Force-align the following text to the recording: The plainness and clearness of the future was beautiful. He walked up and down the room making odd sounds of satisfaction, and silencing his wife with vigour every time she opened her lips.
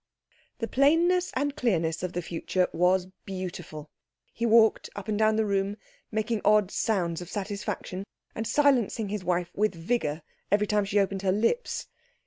The 0.57 0.67
plainness 0.67 1.31
and 1.35 1.55
clearness 1.55 2.01
of 2.01 2.13
the 2.13 2.23
future 2.23 2.67
was 2.73 3.05
beautiful. 3.23 3.91
He 4.33 4.47
walked 4.47 4.89
up 4.95 5.07
and 5.07 5.19
down 5.19 5.35
the 5.35 5.45
room 5.45 5.77
making 6.09 6.41
odd 6.43 6.71
sounds 6.71 7.21
of 7.21 7.29
satisfaction, 7.29 8.03
and 8.33 8.47
silencing 8.47 9.09
his 9.09 9.23
wife 9.23 9.51
with 9.53 9.75
vigour 9.75 10.23
every 10.51 10.65
time 10.65 10.85
she 10.85 10.97
opened 10.99 11.21
her 11.21 11.31
lips. 11.31 11.85